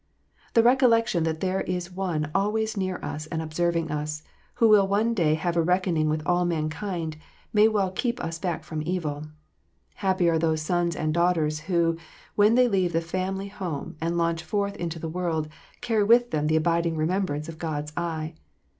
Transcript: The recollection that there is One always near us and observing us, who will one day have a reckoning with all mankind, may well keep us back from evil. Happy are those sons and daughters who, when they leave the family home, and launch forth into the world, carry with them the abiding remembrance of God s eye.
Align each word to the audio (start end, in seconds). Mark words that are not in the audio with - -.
The 0.55 0.63
recollection 0.63 1.25
that 1.25 1.41
there 1.41 1.61
is 1.61 1.91
One 1.91 2.31
always 2.33 2.75
near 2.75 2.97
us 3.05 3.27
and 3.27 3.39
observing 3.39 3.91
us, 3.91 4.23
who 4.55 4.67
will 4.67 4.87
one 4.87 5.13
day 5.13 5.35
have 5.35 5.55
a 5.55 5.61
reckoning 5.61 6.09
with 6.09 6.25
all 6.25 6.43
mankind, 6.43 7.17
may 7.53 7.67
well 7.67 7.91
keep 7.91 8.19
us 8.19 8.39
back 8.39 8.63
from 8.63 8.81
evil. 8.81 9.27
Happy 9.93 10.27
are 10.27 10.39
those 10.39 10.63
sons 10.63 10.95
and 10.95 11.13
daughters 11.13 11.59
who, 11.69 11.97
when 12.33 12.55
they 12.55 12.67
leave 12.67 12.93
the 12.93 12.99
family 13.01 13.49
home, 13.49 13.95
and 14.01 14.17
launch 14.17 14.41
forth 14.43 14.75
into 14.77 14.97
the 14.97 15.07
world, 15.07 15.47
carry 15.81 16.03
with 16.03 16.31
them 16.31 16.47
the 16.47 16.55
abiding 16.55 16.97
remembrance 16.97 17.47
of 17.47 17.59
God 17.59 17.83
s 17.83 17.93
eye. 17.95 18.33